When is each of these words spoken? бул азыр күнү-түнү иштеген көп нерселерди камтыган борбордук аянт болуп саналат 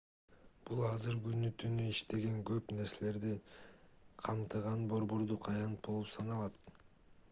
бул 0.69 0.79
азыр 0.91 1.17
күнү-түнү 1.25 1.85
иштеген 1.89 2.39
көп 2.51 2.73
нерселерди 2.79 3.35
камтыган 4.29 4.87
борбордук 4.95 5.51
аянт 5.57 5.83
болуп 5.89 6.13
саналат 6.19 6.65